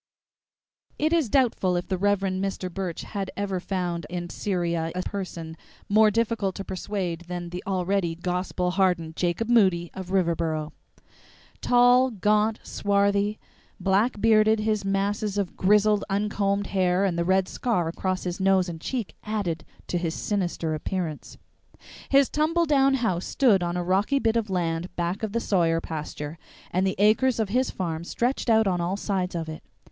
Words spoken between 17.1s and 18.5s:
the red scar across his